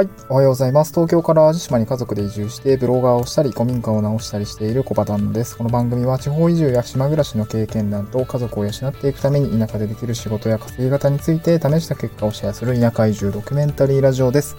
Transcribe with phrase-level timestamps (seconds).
[0.00, 0.08] はい。
[0.30, 0.94] おはようございます。
[0.94, 5.58] 東京から淡路島に家族で移住して、ブロガーをしたり、古民家を直したりしているコバタンです。
[5.58, 14.56] この番組は地方移住や島暮らしの経験談と家族を養っていくために田舎でできる仕事や稼ぎ方について試した結果をシェアする田舎移住ドキュメンタリーラジオです。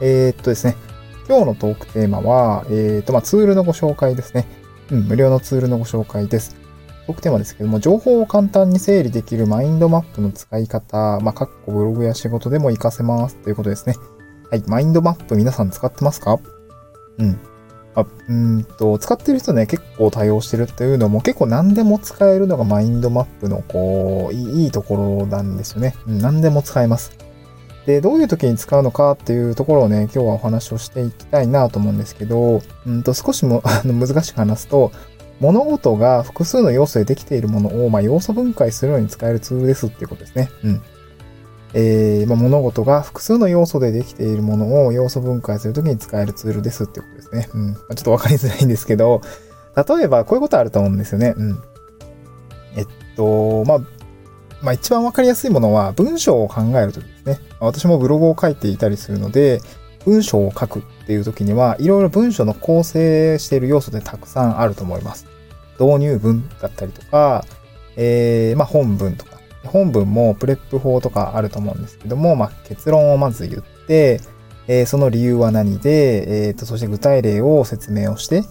[0.00, 0.76] えー、っとですね。
[1.28, 4.46] 今日のトークテーマは、えー、っと、まあ、ツールのご紹介ですね。
[4.92, 6.54] うん、無料のツールのご紹介です。
[7.08, 13.96] トークテーマですけども、情報を簡単に整理できるマインドマップの使い方、まあ、かっこブログや仕事でも活かせますということですね。
[14.50, 16.40] はい、マインドマップ皆さん使ってますか？
[17.18, 17.38] うん。
[17.94, 25.94] あ、うんと、使ってる人ね、結構多用してるっていうのも結構何でも使えるのがマインドマップのこう、いいところなんですよね。
[26.08, 27.12] うん、何でも使えます。
[27.86, 34.90] で、どういう時に使うのかっていうところをね、今日はお話をしていきたいなと思うんですけど、うんと少しも あの難しく話すと、
[35.38, 40.50] 物事が複数の要素でできているものを、まあ、要素分解するのに使えるツールですっていうことですね。
[40.64, 40.82] うん。
[41.72, 47.48] えー、まあ、物事が複数の要素でできているものを要素分解するときに使えるツールですってことですね。
[47.54, 47.72] うん。
[47.72, 49.20] まあ、ちょっとわかりづらいんですけど、
[49.76, 51.34] 例えばこういうことあると思うんですよね。
[51.36, 51.62] うん。
[52.76, 52.86] えっ
[53.16, 53.78] と、まあ、
[54.62, 57.38] まあ一番わかりやすいものは文章を考えるときですね。
[57.60, 59.60] 私もブログを書いていたりするので、
[60.04, 65.26] 文章を書くっていうときには、いろいろ文章の構成している要素でたくさんあると思います。
[65.78, 67.44] 導入文だったりとか、
[67.96, 69.29] えー、まあ本文とか
[69.64, 74.20] 本文も PREP 法とかあると思うんですけども、まあ、結論をまず言って、
[74.68, 78.44] えー、その理由は何で、えー、と、そして具体例を説明をして、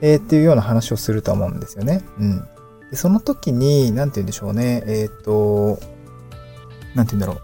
[0.00, 2.02] えー、っていうような話をすると思うんですよね。
[2.18, 2.48] うん。
[2.90, 4.82] でその時に、なんて言うんでしょうね。
[4.86, 5.78] えっ、と、
[6.94, 7.40] なんて言うんだろう。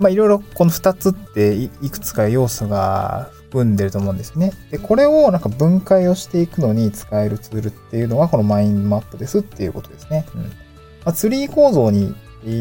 [0.00, 4.52] まあ、いろいろこの二つっていくつか要素が含んでると思うんですね。
[4.70, 10.26] で、これをなんか分解をしていくのに使えるツールっていうのはこのマインドマップですっていうことですね。
[10.34, 10.52] うん。
[11.04, 12.14] まあ、ツリー構造に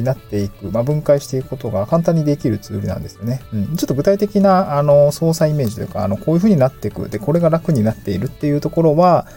[0.04, 3.42] なっていく、まあ、分解していくことが簡単にできるツールなんですよね。
[3.54, 7.10] うん、ちょっと具体的な、あの、操作イメージというか、あの、こういう風になっていく。
[7.10, 9.28] で、これが楽になっているっていうところは、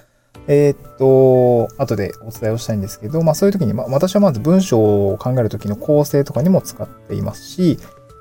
[0.48, 7.78] えー、っと、後でお伝えをしたいんですけど、まあそういう時に、まあ私はまず文章を考える時の構成とかにも使っていますし、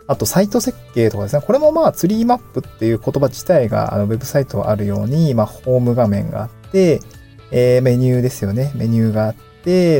[0.07, 7.00] あとサイト設計とかですね、これもまあツリーマップっていう言葉自体があのウェブサイトあるように、まあホーム画面があって、
[7.51, 8.72] えー、メニューですよね。
[8.75, 9.50] メニューがあって、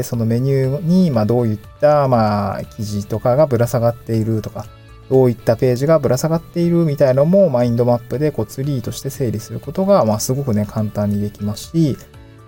[0.04, 4.66] そのメニューに、まあ、どういった、まあ、記事とかがぶら下がっているとか、
[5.10, 11.98] どういったページがぶら下がっているみたいなのも、マインドマップでこうツリーとして整理することが、まあ、すごくね、簡単にできますし、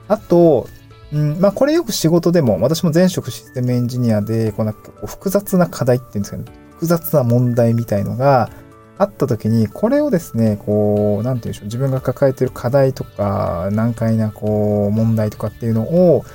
[0.08, 0.68] あと、
[1.12, 8.50] うん、まあ、これよく仕事でも、私も前職システムエンジニアで、こうなんかこう複雑な課題っていうんですかね、複雑な問題みたいのが
[8.98, 16.26] あった時に、これをですね、こう、なんて言うんでしょう、自分が抱えている課題とか、難解なこう、問題とかっていうのを、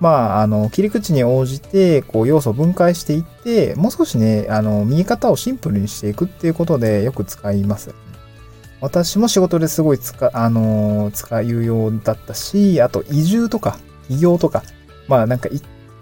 [0.00, 7.94] まあ、あの、切り口に応じて、こう、要素を分解していって、もう少しね、あの、見え方をシンプルにしていくっていうことでよく使います。
[8.80, 13.78] 私も仕事ですごい使、あの、使うようだったし、あと、移住とか、
[14.08, 14.62] 起業とか、
[15.06, 15.50] まあ、なんか、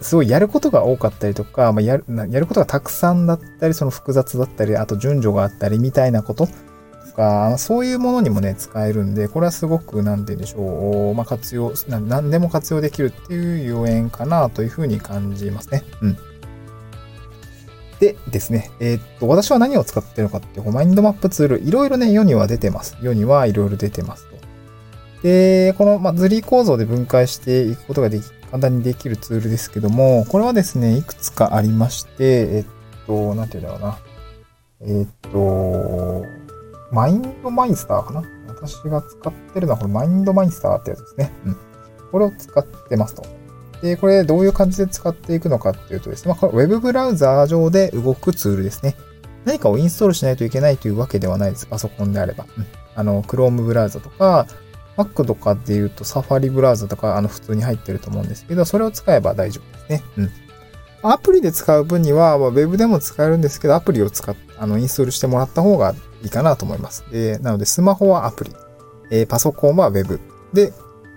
[0.01, 6.49] すごいやることが多かったりとか、まあ、やる、やることがたくさんだったり、その複雑だったり、あと順序があったりみたいなこと
[7.19, 15.83] か、そういうものにもね、使えるんで、これはすごく、なんて言うんでしょう、まあ、活用、何でも活用できるっていう要因かなというふうに感じますね。
[16.01, 16.17] うん。
[17.99, 22.97] でですね、えー、っと、私は何を使ってるのかっていう、マインドマップツール、いろいろね、世には出てます。
[23.03, 24.37] 世にはいろいろ出てますと。
[25.25, 33.99] で、この、まあ、ズリー構造で分解していくことができ、簡単にできるツールですけども、これはですね、いくつかありまして、えっと、なんて言うんだろうな。
[34.81, 36.38] えっと、
[36.91, 38.23] マインドマイスターかな？
[38.49, 41.33] 私が使ってるのはこれマインドマイスターってやつですね。
[41.47, 41.57] うん。
[42.11, 43.23] これを使ってますと。
[43.83, 48.97] で、これどういう感じで使っていくのかっていうとですね、まあ、これ Web ブラウザー上で動くツールですね。
[49.45, 51.67] 何かをインストールしないといけないというわけではないです。
[51.67, 52.47] パソコンであれば。
[52.57, 52.67] うん。
[52.97, 54.47] あの、Chrome ブラウザとか、
[54.97, 60.03] Mac とかで言うと Safari ブラウザとか、あの、普通に入ってると思うんですけど、それを使えば大丈夫ですね。
[60.17, 60.31] うん。
[61.03, 67.05] アプリで使う分には、まあ、Web でも使えるんですけど、アプリを使っ、あの、インストールしてもらった方がいいかなと思います。
[67.11, 68.53] で、なので、スマホはアプリ、
[69.11, 70.21] えー、パソコンは Web
[70.53, 70.73] で、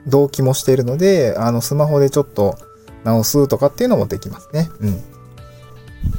[0.07, 2.57] 同期もしているので、あの、スマホでちょっと
[3.03, 4.69] 直すとかっていうのもできますね。
[4.79, 5.11] うん。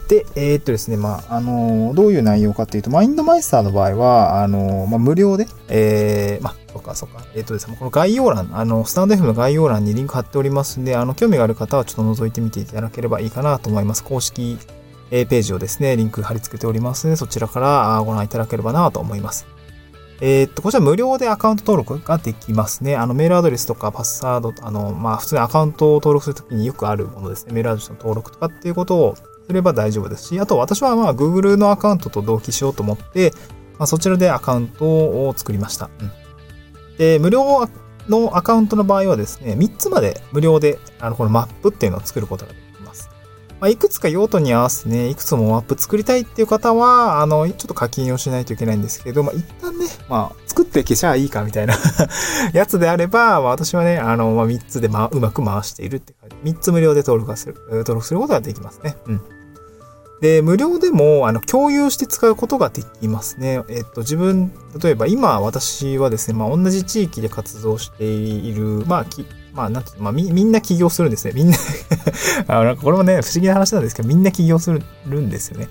[0.08, 7.24] で、えー、っとですね、まあ、あのー、どういう内容かっていうと、マインドマイスターの場合は、あのー、まあ、無料で、えー、まあ、そうか、そうか。
[7.34, 14.04] えっ、とですね、この概要欄、あの、スタンド F の概要欄にリンク貼っておりますんで、あの、興味がある方はちょっと覗いてみていただければいいかなと思います。
[14.04, 14.58] 公式
[15.12, 19.46] ページをですね、リンク貼り付けておりますので、そちらからご覧いただければなと思います。
[20.24, 22.96] えー、っと、こちら無料でアカウント登録ができますね。
[22.96, 27.52] あの、メールアドレスとかパスワード、あの、まあ、普通にアカウントを登録するときによくあるものですね。
[27.52, 33.32] メールアドレスの登録とかっていうことをすれば大丈夫ですし、あと私はまあ、Google のアカウントと同期しようと思って、
[33.78, 35.90] まあ、そちらでアカウントを作りました。
[36.00, 37.68] うん、で、無料
[38.08, 42.71] のアカウントの場合はですね、3つまで無料で、あの、このマップっていうのを作ることができます。
[43.62, 51.76] まあ、いくつか用途に合わせてね、いくつもマップ作りたいっていう方は、あの、ちょっと課金をしないといけないんですけど、まあ、一旦ね、まあ、作って消しゃいいかみたいな
[52.54, 56.52] やつであれば、まあ、私はね、あの、まあ、3つで、まあ、うまく回しているって感じ。
[56.52, 58.96] 3つ無料で登録する、登録することができますね。
[59.06, 59.20] うん。
[60.20, 63.62] で、無料でも、あの、共有して使うことができますね。
[63.68, 69.04] えっと、自分、例えば今、私はですね、まあ、同じ地域で活動している、まあ、
[69.52, 71.32] まあ、なんてまあ、み、みんな起業するんですね。
[71.34, 71.56] みんな
[72.48, 75.68] あなんかこれもね、不思議な話なんですけど、みんな起業するんですよね。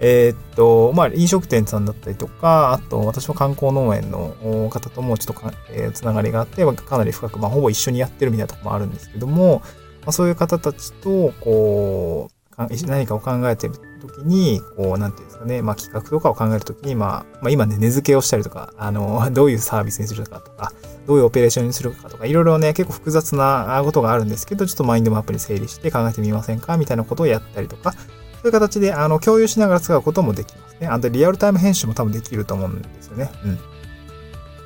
[0.00, 9.62] えー、っと、まあ、飲食店さんだったりとか、あと、私は観光農園の方ともちょっと、えー、つながりがあって、かなり深く、まあ、ほぼ一緒にやってるみたいなとこもあるんですけども、
[10.02, 13.74] まあ、そういう方たちと、こう、何かを考えてる
[14.08, 20.72] 時に、こう、なんていうんですかね、まあ企画とかを考えるときに、まあ、まあ今ね、値付けをしたりとか、あの、 どういうサービスにするかとか、
[21.06, 27.98] どういうオペレーションにするかとか、いろいろね、結構複雑なことがあるんですけど、ちょっとマインドマップに整理して考えてみませんかみたいなことをやったりとか、そ
[28.44, 30.86] ういう形で、あの、共有しながら使うこともできますね。
[30.86, 33.30] あと、リアルタイム編集も多分できると思うんですよね。
[33.44, 33.58] うん。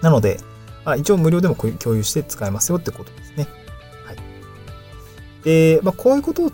[0.02, 0.40] なので、
[0.84, 3.46] まあ、一応無料でも共有して使えますよってことですね。
[4.04, 4.16] はい。
[5.44, 6.52] で、まあ、こういうことを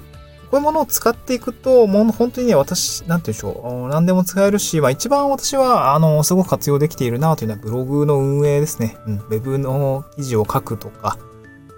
[0.55, 3.89] こういうものを使っていくと、もう本当にね、私、なんて言うんでしょう。
[3.89, 8.97] 何でも使えるし、まあ一番私は、あの、すごく活用できているなというのはブログの運営ですね。
[9.09, 9.17] うん。
[9.17, 11.19] ウェブの記事を書くとか、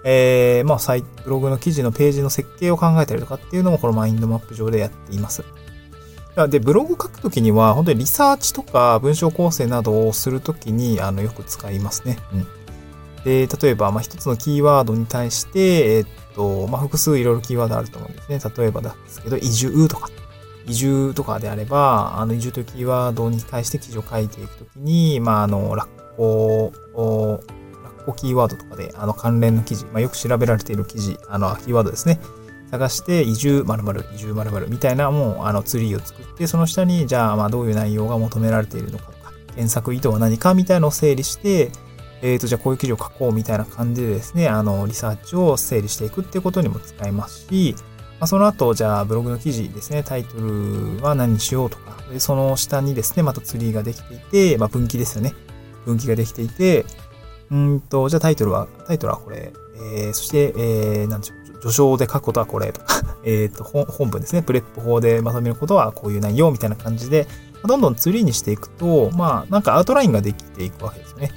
[0.03, 5.43] えー、まあ、ブログの記事のページの設計を考えたりとかっていうのも、このマインドマップ上でやっています。
[6.47, 12.19] で、ブログ書くときには、本当にリサーチとか文章構成などをするときに、あの、よく使いますね。
[12.31, 12.47] うん。
[13.27, 18.39] で、例えば、まあ、一つのキーワードに対して、えー、っと、まあ、複数いろいろキーワードあると思うんですね。
[18.57, 20.09] 例えばですけど、移住とか、
[20.65, 27.43] 移住とかであれば、あの、移住というキーワードに対して記事を書いていくときに、まあ、あの、ラッコを、
[27.83, 32.21] ラッコキーワードとかで、あの、関連の記事、まあ、よく調べられている記事、あの、キーワードですね。
[32.71, 41.71] 探して、移住〇〇、移住〇〇みたいな、もう、あの、ツリーを作って、その下に、じゃあ、まあ、どういう内容が求められているのかとか、検索意図は何かみたいなのを整理して、
[42.21, 47.75] えっ、ー、と、じゃあこういう記事を書こうみたいな感じでですね、あの、リサーチを整理していくっていうことにも使えますし、
[48.19, 55.33] まあ、その後、じゃあブログの記事ですね、タイトルは何にしようとか、でその下にですね、またツリーができていて、まあ、分岐ですよね。
[55.85, 56.85] 分岐ができていて、
[57.51, 67.27] うんと、じゃあタイトルは、タイトルはこれ、えー、そして、えー、なんでしょう、序章で書くことはこれとか、 えっと、本文ですね、 PREP 法でまとめることはこういう内容みたいな感じで、
[67.65, 71.31] どんどんツリーにしていくと、まあ、なんかアウトラインができていくわけですよね。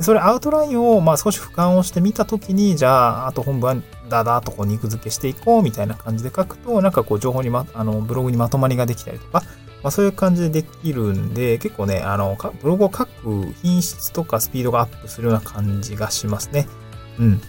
[0.00, 9.42] それアウトラインをまあ少し俯瞰をしてみたときに、じゃあ、あと本文はダダーとこう肉付けしていこうみたいな感じで書くと、なんかこう情報にま、あの、ブログにまとまりができたりとか、
[9.82, 16.66] まあそういう感じでできるんで、結構ね、あの、ブログを書く品質とかスピードがアップするような感じがしますね。
[17.18, 17.40] うん。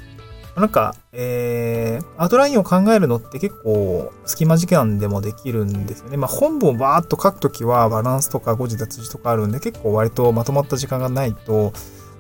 [0.56, 6.18] なんか、えー、アウトラインを考えるのって結構隙間時間でもできるんですよね。
[6.18, 11.72] まあ本文をバーっと書くときはバランスとか誤字脱字とかあるんで結構割とまとまった時間がないと、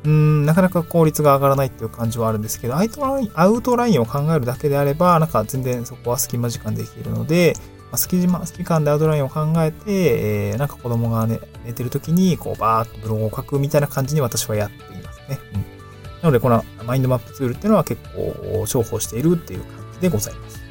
[0.03, 7.53] うん、なかなか効率が上がらないっていう感じはあるんですけど、アウトラインアウトラインを考えるだけであれば、なんか全然そこは隙間時間できるので、
[7.91, 15.39] まあ、隙間、隙間でアウトラインを考えて、えー、なんか子供が、ね、寝てる時に、こう、バーっとブログを書くみたいな感じに私はやっていますね。
[15.53, 15.61] うん。
[15.61, 15.67] な
[16.23, 20.61] ので、このマインドマップツールっていうのは結構重宝しているっていう感じでございます。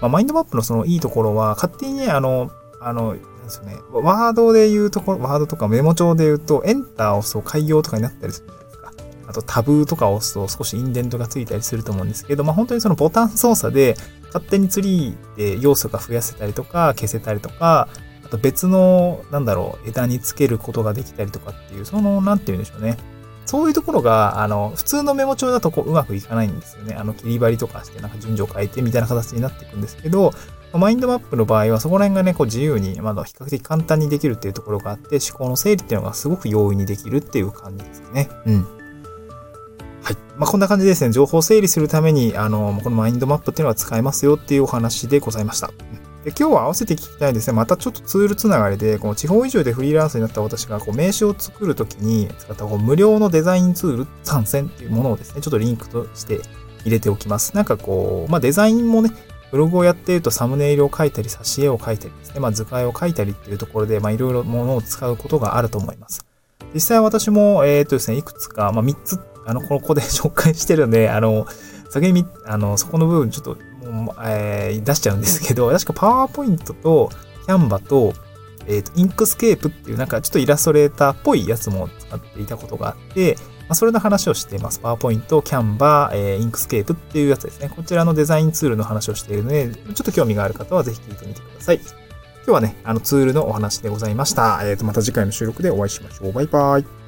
[0.00, 3.76] まあ、マインドマップのそのいいところは、勝手にね、あの、あの、ですよね。
[3.92, 8.92] ワードで言うところ、ワードとかメモ帳で言うと、エンターを押すと改行とかになったりするじゃないですか
[9.28, 13.96] あとタブーとかを押すと少しインデントがついたりすると思うんですけど、まあ本当にそのボタン操作で
[14.26, 17.88] 勝手にツリーで要素が増やせたりとか消せたりとか、
[18.24, 22.96] あと別の、なんだろう、枝につけることができたりとかっていう、その、なんて言うんでしょうね。
[23.46, 26.94] そういうところが、あの、普通のメモ帳だとこううまくいかないんですよね。
[26.94, 30.32] あの、切り張りとかしてなんか順序を変えてみたいな形になっていくんですけど、
[30.78, 38.28] マインドマップの場合はそこら辺がね、こう自由に、まだ比較的簡単にできるっていうところがあって、思考の整理っていうのがすごく容易にできるっていう感じですね。
[38.46, 38.62] うん。
[40.02, 40.16] はい。
[40.36, 41.12] まあ、こんな感じですね。
[41.12, 45.70] 情報整理するために、あの、このマインドマップっていうのは使えますよっていうお話でございました。
[46.24, 47.52] で今日は合わせて聞きたいですね。
[47.52, 56.40] またちょっとツールつながりで、この地方移住でフリーランスになった私がこう名刺を作るときに使ったこう無料のデザインツール参戦っていうものをですね、ちょっとリンクとして
[56.84, 57.54] 入れておきます。
[57.54, 59.10] なんかこう、まあデザインもね、
[59.50, 66.24] ブログをやっているとサムネイルを書いたり、挿絵を書いたりですね、まあ図解を書いたりっていうところで、まあいろいろものを使うことがあると思います。
[66.74, 71.46] 実際私も、えっ、ー、とですね、いくつか、まあ3つあの、ここで紹介してるんで、あの、
[71.90, 73.56] 先にあの、そこの部分ちょっと、
[73.90, 77.10] もう、えー、出しちゃうんですけど、確かパワーポイントと、
[77.46, 78.14] Canva と、
[78.66, 83.36] えっ、と、 Inkscape っていうなんかちょっとイラストレーターっぽいやつも使っていたことがあって、
[83.68, 84.80] ま、それの話をしています。
[84.80, 87.70] パワーポイント、 Canva、え、 Inkscape っていうやつですね。
[87.74, 91.80] こちらのデザインツールの話をしているので、ちょっと興味がある方はぜひ聞いてみてください。
[92.46, 94.60] 今日はね、あのツールのお話でございました。
[94.62, 96.32] えっ、ー、と、また次回の収録でお会いしましょう。
[96.32, 97.03] バイバイ。